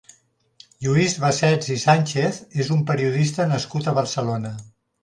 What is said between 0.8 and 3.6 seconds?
Lluís Bassets i Sánchez és un periodista